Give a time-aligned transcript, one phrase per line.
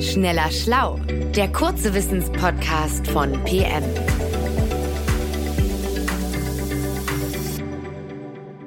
[0.00, 1.00] Schneller Schlau,
[1.34, 3.82] der kurze Wissenspodcast von PM.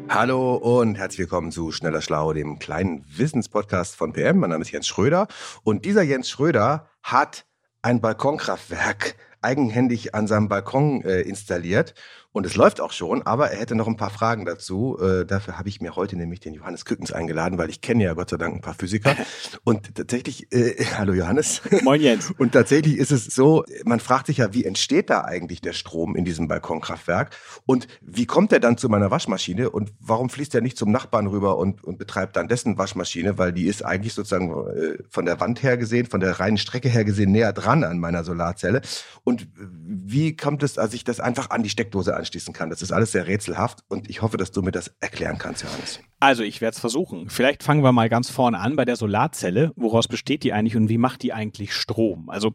[0.10, 4.40] Hallo und herzlich willkommen zu Schneller Schlau, dem kleinen Wissenspodcast von PM.
[4.40, 5.28] Mein Name ist Jens Schröder
[5.64, 7.46] und dieser Jens Schröder hat
[7.82, 11.94] ein Balkonkraftwerk eigenhändig an seinem Balkon äh, installiert
[12.34, 14.98] und es läuft auch schon, aber er hätte noch ein paar Fragen dazu.
[15.02, 18.14] Äh, dafür habe ich mir heute nämlich den Johannes Kückens eingeladen, weil ich kenne ja
[18.14, 19.18] Gott sei Dank ein paar Physiker.
[19.66, 21.62] Und tatsächlich, äh, hallo Johannes.
[21.84, 22.32] Moin Jens.
[22.38, 26.16] Und tatsächlich ist es so, man fragt sich ja, wie entsteht da eigentlich der Strom
[26.16, 27.36] in diesem Balkonkraftwerk?
[27.66, 29.70] Und wie kommt er dann zu meiner Waschmaschine?
[29.70, 33.38] Und warum fließt er nicht zum Nachbarn rüber und, und betreibt dann dessen Waschmaschine?
[33.40, 36.88] Weil die ist eigentlich sozusagen äh, von der Wand her gesehen, von der reinen Strecke
[36.88, 38.82] her gesehen näher dran an meiner Solarzelle.
[39.26, 42.70] Und wie kommt es, als ich das einfach an die Steckdose anschließen kann.
[42.70, 46.00] Das ist alles sehr rätselhaft und ich hoffe, dass du mir das erklären kannst, Johannes.
[46.20, 47.30] Also ich werde es versuchen.
[47.30, 49.72] Vielleicht fangen wir mal ganz vorne an bei der Solarzelle.
[49.76, 52.30] Woraus besteht die eigentlich und wie macht die eigentlich Strom?
[52.30, 52.54] Also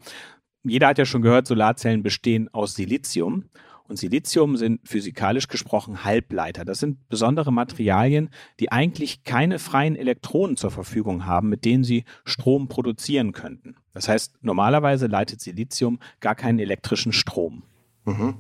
[0.65, 3.45] jeder hat ja schon gehört, Solarzellen bestehen aus Silizium.
[3.89, 6.65] Und Silizium sind physikalisch gesprochen Halbleiter.
[6.65, 12.05] Das sind besondere Materialien, die eigentlich keine freien Elektronen zur Verfügung haben, mit denen sie
[12.25, 13.77] Strom produzieren könnten.
[13.97, 17.63] Das heißt, normalerweise leitet Silizium gar keinen elektrischen Strom.
[18.05, 18.35] Mhm.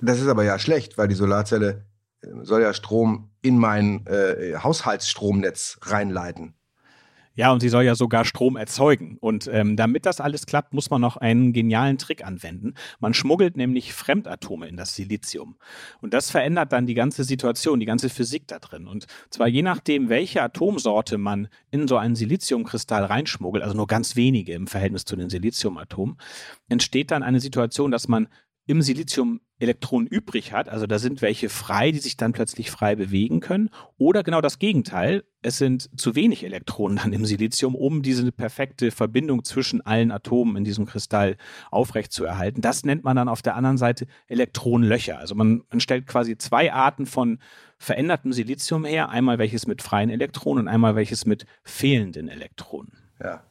[0.00, 1.84] Das ist aber ja schlecht, weil die Solarzelle
[2.20, 6.54] äh, soll ja Strom in mein äh, Haushaltsstromnetz reinleiten.
[7.34, 9.16] Ja, und sie soll ja sogar Strom erzeugen.
[9.20, 12.74] Und ähm, damit das alles klappt, muss man noch einen genialen Trick anwenden.
[13.00, 15.56] Man schmuggelt nämlich Fremdatome in das Silizium.
[16.00, 18.86] Und das verändert dann die ganze Situation, die ganze Physik da drin.
[18.86, 24.14] Und zwar je nachdem, welche Atomsorte man in so einen Siliziumkristall reinschmuggelt, also nur ganz
[24.16, 26.16] wenige im Verhältnis zu den Siliziumatomen,
[26.68, 28.28] entsteht dann eine Situation, dass man
[28.66, 32.96] im Silizium Elektronen übrig hat, also da sind welche frei, die sich dann plötzlich frei
[32.96, 38.02] bewegen können, oder genau das Gegenteil, es sind zu wenig Elektronen dann im Silizium, um
[38.02, 41.36] diese perfekte Verbindung zwischen allen Atomen in diesem Kristall
[41.70, 42.60] aufrechtzuerhalten.
[42.60, 45.18] Das nennt man dann auf der anderen Seite Elektronenlöcher.
[45.18, 47.38] Also man, man stellt quasi zwei Arten von
[47.78, 52.92] verändertem Silizium her, einmal welches mit freien Elektronen und einmal welches mit fehlenden Elektronen.
[53.22, 53.44] Ja.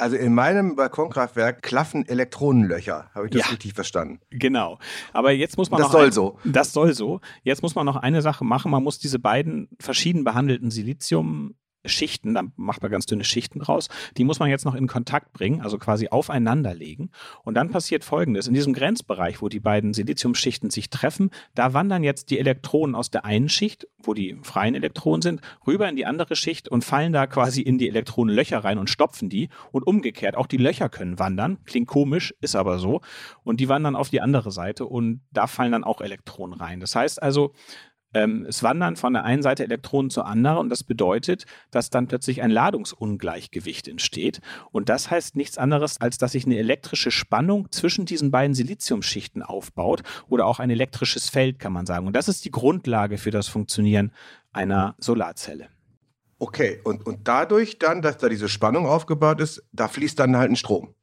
[0.00, 3.10] Also in meinem Balkonkraftwerk klaffen Elektronenlöcher.
[3.14, 4.20] Habe ich das ja, richtig verstanden?
[4.30, 4.78] Genau.
[5.12, 5.92] Aber jetzt muss man das noch.
[5.92, 6.38] Das soll ein, so.
[6.50, 7.20] Das soll so.
[7.42, 8.70] Jetzt muss man noch eine Sache machen.
[8.70, 11.54] Man muss diese beiden verschieden behandelten Silizium
[11.84, 15.32] Schichten, da macht man ganz dünne Schichten draus, die muss man jetzt noch in Kontakt
[15.32, 17.10] bringen, also quasi aufeinander legen.
[17.42, 18.48] Und dann passiert Folgendes.
[18.48, 23.10] In diesem Grenzbereich, wo die beiden Siliziumschichten sich treffen, da wandern jetzt die Elektronen aus
[23.10, 27.12] der einen Schicht, wo die freien Elektronen sind, rüber in die andere Schicht und fallen
[27.12, 29.48] da quasi in die Elektronenlöcher rein und stopfen die.
[29.72, 31.58] Und umgekehrt, auch die Löcher können wandern.
[31.64, 33.00] Klingt komisch, ist aber so.
[33.42, 36.80] Und die wandern auf die andere Seite und da fallen dann auch Elektronen rein.
[36.80, 37.52] Das heißt also,
[38.14, 42.08] ähm, es wandern von der einen Seite Elektronen zur anderen und das bedeutet, dass dann
[42.08, 44.40] plötzlich ein Ladungsungleichgewicht entsteht.
[44.72, 49.42] Und das heißt nichts anderes, als dass sich eine elektrische Spannung zwischen diesen beiden Siliziumschichten
[49.42, 52.06] aufbaut oder auch ein elektrisches Feld, kann man sagen.
[52.06, 54.12] Und das ist die Grundlage für das Funktionieren
[54.52, 55.68] einer Solarzelle.
[56.38, 60.50] Okay, und, und dadurch dann, dass da diese Spannung aufgebaut ist, da fließt dann halt
[60.50, 60.94] ein Strom.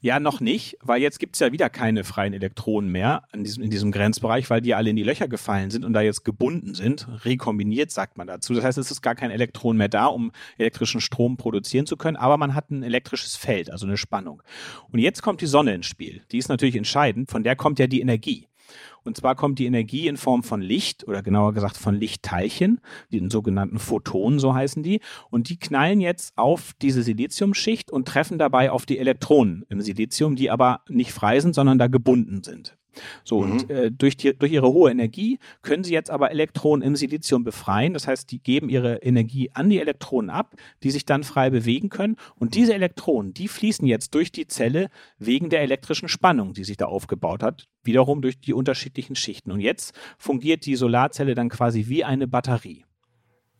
[0.00, 3.62] Ja, noch nicht, weil jetzt gibt es ja wieder keine freien Elektronen mehr in diesem,
[3.62, 6.74] in diesem Grenzbereich, weil die alle in die Löcher gefallen sind und da jetzt gebunden
[6.74, 7.08] sind.
[7.24, 8.52] Rekombiniert sagt man dazu.
[8.54, 12.16] Das heißt, es ist gar kein Elektron mehr da, um elektrischen Strom produzieren zu können,
[12.16, 14.42] aber man hat ein elektrisches Feld, also eine Spannung.
[14.90, 16.22] Und jetzt kommt die Sonne ins Spiel.
[16.32, 18.48] Die ist natürlich entscheidend, von der kommt ja die Energie.
[19.02, 22.80] Und zwar kommt die Energie in Form von Licht oder genauer gesagt von Lichtteilchen,
[23.12, 25.00] den sogenannten Photonen, so heißen die.
[25.30, 30.36] Und die knallen jetzt auf diese Siliziumschicht und treffen dabei auf die Elektronen im Silizium,
[30.36, 32.76] die aber nicht frei sind, sondern da gebunden sind.
[33.24, 33.52] So, mhm.
[33.52, 37.44] und äh, durch, die, durch ihre hohe Energie können sie jetzt aber Elektronen im Silizium
[37.44, 37.94] befreien.
[37.94, 41.88] Das heißt, die geben ihre Energie an die Elektronen ab, die sich dann frei bewegen
[41.88, 42.16] können.
[42.36, 44.88] Und diese Elektronen, die fließen jetzt durch die Zelle
[45.18, 49.52] wegen der elektrischen Spannung, die sich da aufgebaut hat, wiederum durch die unterschiedlichen Schichten.
[49.52, 52.84] Und jetzt fungiert die Solarzelle dann quasi wie eine Batterie.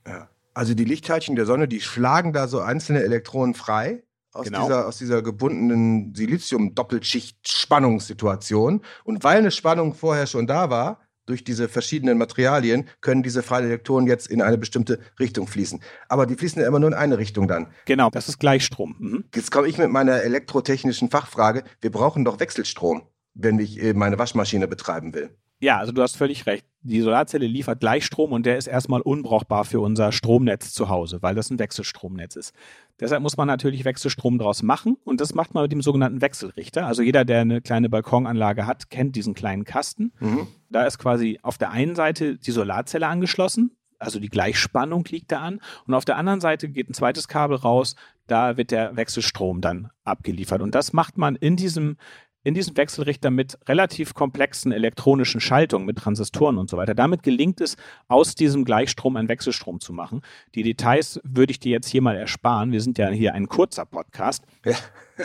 [0.07, 0.29] Ja.
[0.57, 4.05] Also die Lichtteilchen der Sonne, die schlagen da so einzelne Elektronen frei
[4.35, 4.65] aus, genau.
[4.65, 8.83] dieser, aus dieser gebundenen Silizium-Doppelschicht-Spannungssituation.
[9.05, 13.65] Und weil eine Spannung vorher schon da war, durch diese verschiedenen Materialien können diese freien
[13.65, 15.81] Elektronen jetzt in eine bestimmte Richtung fließen.
[16.09, 17.69] Aber die fließen ja immer nur in eine Richtung dann.
[17.87, 18.97] Genau, das ist Gleichstrom.
[18.99, 19.25] Mhm.
[19.35, 21.65] Jetzt komme ich mit meiner elektrotechnischen Fachfrage.
[21.81, 25.35] Wir brauchen doch Wechselstrom, wenn ich äh, meine Waschmaschine betreiben will.
[25.61, 26.67] Ja, also du hast völlig recht.
[26.83, 31.35] Die Solarzelle liefert Gleichstrom und der ist erstmal unbrauchbar für unser Stromnetz zu Hause, weil
[31.35, 32.53] das ein Wechselstromnetz ist.
[33.01, 36.87] Deshalb muss man natürlich Wechselstrom draus machen und das macht man mit dem sogenannten Wechselrichter.
[36.87, 40.13] Also jeder, der eine kleine Balkonanlage hat, kennt diesen kleinen Kasten.
[40.21, 40.47] Mhm.
[40.69, 43.71] Da ist quasi auf der einen Seite die Solarzelle angeschlossen
[44.05, 45.61] also die Gleichspannung liegt da an.
[45.87, 47.97] Und auf der anderen Seite geht ein zweites Kabel raus,
[48.27, 50.63] da wird der Wechselstrom dann abgeliefert.
[50.63, 51.97] Und das macht man in diesem
[52.45, 56.95] in diesem Wechselrichter mit relativ komplexen elektronischen Schaltungen, mit Transistoren und so weiter.
[56.95, 57.77] Damit gelingt es,
[58.07, 60.21] aus diesem Gleichstrom einen Wechselstrom zu machen.
[60.55, 62.71] Die Details würde ich dir jetzt hier mal ersparen.
[62.71, 64.45] Wir sind ja hier ein kurzer Podcast.
[64.65, 64.77] Ja.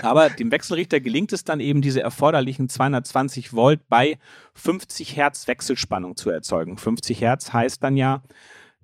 [0.01, 4.17] Aber dem Wechselrichter gelingt es dann eben, diese erforderlichen 220 Volt bei
[4.53, 6.77] 50 Hertz Wechselspannung zu erzeugen.
[6.77, 8.23] 50 Hertz heißt dann ja,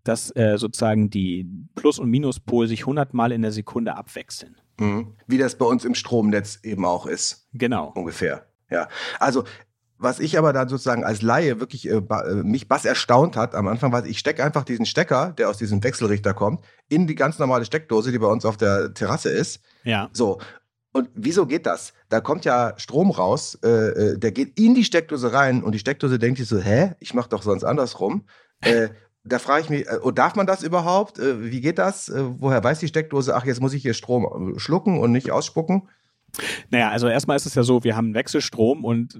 [0.04, 4.56] dass äh, sozusagen die Plus- und Minuspol sich 100 Mal in der Sekunde abwechseln.
[4.80, 5.16] Mhm.
[5.28, 7.48] Wie das bei uns im Stromnetz eben auch ist.
[7.54, 7.92] Genau.
[7.96, 8.46] Ungefähr.
[8.70, 8.88] Ja.
[9.20, 9.44] Also,
[9.98, 13.68] was ich aber da sozusagen als Laie wirklich äh, äh mich was erstaunt hat am
[13.68, 17.40] Anfang, war, ich stecke einfach diesen Stecker, der aus diesem Wechselrichter kommt, in die ganz
[17.40, 19.62] normale Steckdose, die bei uns auf der Terrasse ist.
[19.84, 20.10] Ja.
[20.12, 20.40] So.
[20.92, 21.94] Und wieso geht das?
[22.10, 25.80] Da kommt ja Strom raus, äh, äh der geht in die Steckdose rein und die
[25.80, 28.26] Steckdose denkt sich so, hä, ich mach doch sonst andersrum.
[28.62, 28.90] Äh,
[29.26, 31.20] da frage ich mich, oh, darf man das überhaupt?
[31.20, 32.10] Äh, wie geht das?
[32.10, 35.90] Äh, woher weiß die Steckdose, ach, jetzt muss ich hier Strom schlucken und nicht ausspucken?
[36.70, 39.20] Naja, also erstmal ist es ja so, wir haben Wechselstrom und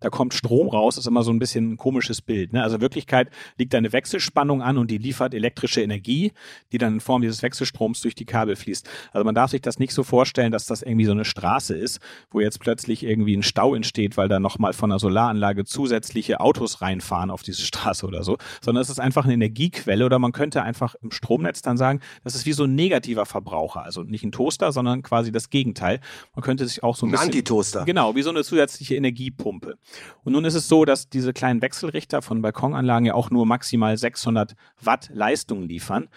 [0.00, 2.52] da kommt Strom raus, ist immer so ein bisschen ein komisches Bild.
[2.52, 2.62] Ne?
[2.62, 6.32] Also in Wirklichkeit liegt da eine Wechselspannung an und die liefert elektrische Energie,
[6.72, 8.88] die dann in Form dieses Wechselstroms durch die Kabel fließt.
[9.12, 12.00] Also man darf sich das nicht so vorstellen, dass das irgendwie so eine Straße ist,
[12.30, 16.82] wo jetzt plötzlich irgendwie ein Stau entsteht, weil da nochmal von einer Solaranlage zusätzliche Autos
[16.82, 20.62] reinfahren auf diese Straße oder so, sondern es ist einfach eine Energiequelle oder man könnte
[20.62, 24.32] einfach im Stromnetz dann sagen, das ist wie so ein negativer Verbraucher, also nicht ein
[24.32, 26.00] Toaster, sondern quasi das Gegenteil.
[26.34, 27.28] Man könnte könnte sich auch so ein, ein bisschen.
[27.28, 27.84] Antitoaster.
[27.86, 29.78] Genau, wie so eine zusätzliche Energiepumpe.
[30.22, 33.96] Und nun ist es so, dass diese kleinen Wechselrichter von Balkonanlagen ja auch nur maximal
[33.96, 36.10] 600 Watt Leistung liefern.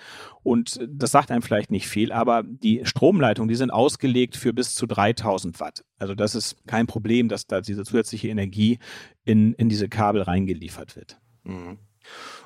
[0.44, 4.76] Und das sagt einem vielleicht nicht viel, aber die Stromleitungen, die sind ausgelegt für bis
[4.76, 5.86] zu 3000 Watt.
[6.00, 8.80] Also das ist kein Problem, dass da diese zusätzliche Energie
[9.24, 11.18] in, in diese Kabel reingeliefert wird.
[11.44, 11.80] Mhm.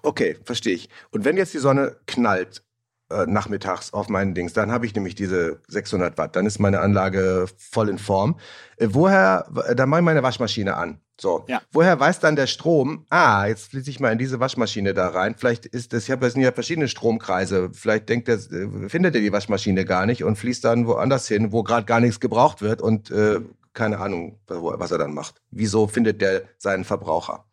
[0.03, 0.89] Okay, verstehe ich.
[1.09, 2.61] Und wenn jetzt die Sonne knallt,
[3.09, 4.53] äh, nachmittags auf meinen Dings.
[4.53, 6.35] Dann habe ich nämlich diese 600 Watt.
[6.35, 8.39] Dann ist meine Anlage voll in Form.
[8.77, 10.99] Äh, woher, dann mache ich meine Waschmaschine an.
[11.19, 11.43] So.
[11.47, 11.61] Ja.
[11.71, 15.35] Woher weiß dann der Strom, ah, jetzt fließe ich mal in diese Waschmaschine da rein.
[15.37, 17.71] Vielleicht ist das, ich habe ja verschiedene Stromkreise.
[17.73, 21.51] Vielleicht denkt er, äh, findet er die Waschmaschine gar nicht und fließt dann woanders hin,
[21.51, 23.41] wo gerade gar nichts gebraucht wird und äh,
[23.73, 25.41] keine Ahnung, was er dann macht.
[25.51, 27.45] Wieso findet der seinen Verbraucher?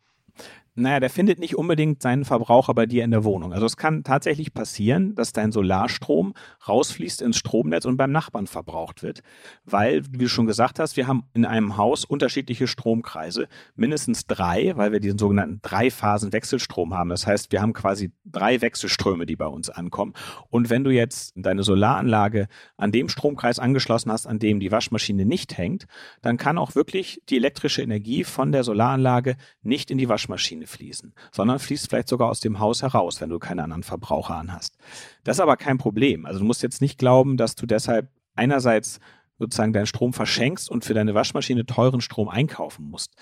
[0.79, 3.55] Naja, der findet nicht unbedingt seinen Verbraucher bei dir in der Wohnung.
[3.55, 6.35] Also es kann tatsächlich passieren, dass dein Solarstrom
[6.69, 9.23] rausfließt ins Stromnetz und beim Nachbarn verbraucht wird.
[9.65, 13.49] Weil, wie du schon gesagt hast, wir haben in einem Haus unterschiedliche Stromkreise.
[13.75, 17.09] Mindestens drei, weil wir diesen sogenannten Drei-Phasen-Wechselstrom haben.
[17.09, 20.13] Das heißt, wir haben quasi drei Wechselströme, die bei uns ankommen.
[20.51, 25.25] Und wenn du jetzt deine Solaranlage an dem Stromkreis angeschlossen hast, an dem die Waschmaschine
[25.25, 25.87] nicht hängt,
[26.21, 31.15] dann kann auch wirklich die elektrische Energie von der Solaranlage nicht in die Waschmaschine fließen,
[31.33, 34.77] sondern fließt vielleicht sogar aus dem Haus heraus, wenn du keine anderen Verbraucher anhast.
[35.25, 36.27] Das ist aber kein Problem.
[36.27, 39.01] Also du musst jetzt nicht glauben, dass du deshalb einerseits
[39.39, 43.15] sozusagen deinen Strom verschenkst und für deine Waschmaschine teuren Strom einkaufen musst,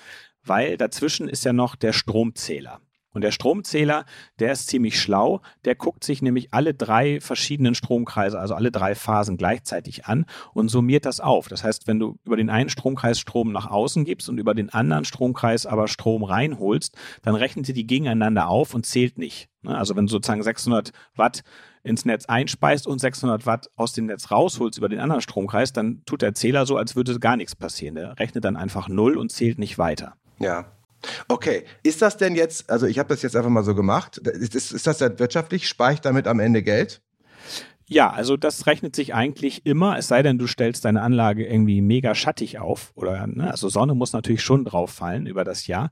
[0.43, 2.81] weil dazwischen ist ja noch der Stromzähler.
[3.14, 4.05] Und der Stromzähler,
[4.40, 5.40] der ist ziemlich schlau.
[5.64, 10.69] Der guckt sich nämlich alle drei verschiedenen Stromkreise, also alle drei Phasen gleichzeitig an und
[10.69, 11.49] summiert das auf.
[11.49, 14.70] Das heißt, wenn du über den einen Stromkreis Strom nach außen gibst und über den
[14.70, 19.49] anderen Stromkreis aber Strom reinholst, dann rechnet sie die gegeneinander auf und zählt nicht.
[19.62, 19.76] Ne?
[19.76, 21.43] Also wenn du sozusagen 600 Watt
[21.84, 26.02] ins Netz einspeist und 600 Watt aus dem Netz rausholst über den anderen Stromkreis, dann
[26.06, 27.94] tut der Zähler so, als würde gar nichts passieren.
[27.94, 30.16] Der rechnet dann einfach null und zählt nicht weiter.
[30.38, 30.66] Ja,
[31.28, 34.73] Okay, ist das denn jetzt, also ich habe das jetzt einfach mal so gemacht, ist,
[34.73, 35.68] ist das denn wirtschaftlich?
[35.68, 37.02] Spare ich damit am Ende Geld?
[37.87, 41.82] Ja, also das rechnet sich eigentlich immer, es sei denn, du stellst deine Anlage irgendwie
[41.82, 45.90] mega schattig auf oder, ne, also Sonne muss natürlich schon drauf fallen über das Jahr.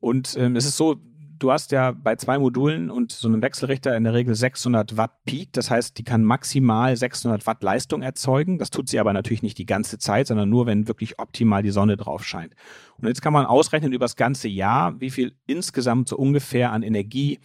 [0.00, 0.96] Und ähm, es ist so,
[1.38, 5.24] du hast ja bei zwei Modulen und so einem Wechselrichter in der Regel 600 Watt
[5.24, 5.52] Peak.
[5.52, 8.58] Das heißt, die kann maximal 600 Watt Leistung erzeugen.
[8.58, 11.70] Das tut sie aber natürlich nicht die ganze Zeit, sondern nur, wenn wirklich optimal die
[11.70, 12.54] Sonne drauf scheint.
[12.98, 16.82] Und jetzt kann man ausrechnen über das ganze Jahr, wie viel insgesamt so ungefähr an
[16.82, 17.40] Energie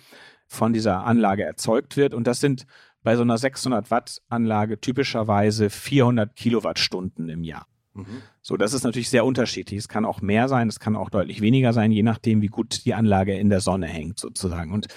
[0.48, 2.14] von dieser Anlage erzeugt wird.
[2.14, 2.66] Und das sind
[3.04, 7.66] bei so einer 600 Watt Anlage typischerweise 400 Kilowattstunden im Jahr.
[7.94, 8.22] Mhm.
[8.42, 9.80] So, das ist natürlich sehr unterschiedlich.
[9.80, 12.86] Es kann auch mehr sein, es kann auch deutlich weniger sein, je nachdem, wie gut
[12.86, 14.88] die Anlage in der Sonne hängt sozusagen und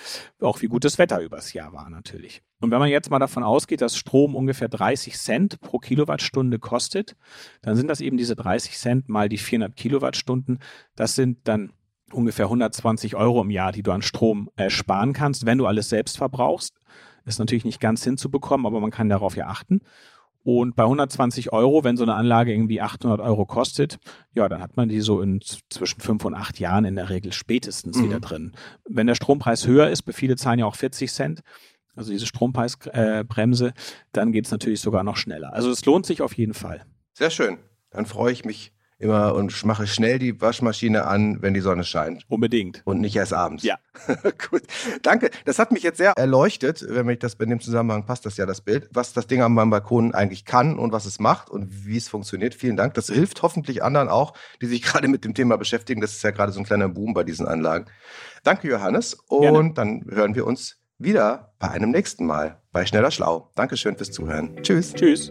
[0.40, 2.42] auch wie gut das Wetter übers Jahr war natürlich.
[2.60, 7.16] Und wenn man jetzt mal davon ausgeht, dass Strom ungefähr 30 Cent pro Kilowattstunde kostet,
[7.62, 10.60] dann sind das eben diese 30 Cent mal die 400 Kilowattstunden.
[10.94, 11.72] Das sind dann
[12.12, 15.88] ungefähr 120 Euro im Jahr, die du an Strom äh, sparen kannst, wenn du alles
[15.88, 16.78] selbst verbrauchst.
[17.26, 19.80] Ist natürlich nicht ganz hinzubekommen, aber man kann darauf ja achten.
[20.44, 23.98] Und bei 120 Euro, wenn so eine Anlage irgendwie 800 Euro kostet,
[24.34, 27.32] ja, dann hat man die so in zwischen fünf und acht Jahren in der Regel
[27.32, 28.04] spätestens mhm.
[28.04, 28.52] wieder drin.
[28.86, 31.40] Wenn der Strompreis höher ist, viele zahlen ja auch 40 Cent,
[31.96, 33.72] also diese Strompreisbremse, äh,
[34.12, 35.54] dann geht es natürlich sogar noch schneller.
[35.54, 36.84] Also es lohnt sich auf jeden Fall.
[37.14, 37.58] Sehr schön.
[37.90, 42.24] Dann freue ich mich immer und mache schnell die Waschmaschine an, wenn die Sonne scheint.
[42.28, 42.82] Unbedingt.
[42.84, 43.64] Und nicht erst abends.
[43.64, 43.78] Ja.
[44.50, 44.62] Gut.
[45.02, 45.30] Danke.
[45.44, 48.46] Das hat mich jetzt sehr erleuchtet, wenn mich das bei dem Zusammenhang passt, das ja
[48.46, 51.86] das Bild, was das Ding an meinem Balkon eigentlich kann und was es macht und
[51.86, 52.54] wie es funktioniert.
[52.54, 52.94] Vielen Dank.
[52.94, 56.00] Das hilft hoffentlich anderen auch, die sich gerade mit dem Thema beschäftigen.
[56.00, 57.86] Das ist ja gerade so ein kleiner Boom bei diesen Anlagen.
[58.42, 59.14] Danke, Johannes.
[59.28, 59.72] Und Gerne.
[59.74, 63.50] dann hören wir uns wieder bei einem nächsten Mal bei Schneller Schlau.
[63.54, 64.56] Dankeschön fürs Zuhören.
[64.62, 64.94] Tschüss.
[64.94, 65.30] Tschüss.